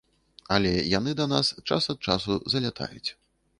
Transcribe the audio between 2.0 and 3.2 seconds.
часу залятаюць.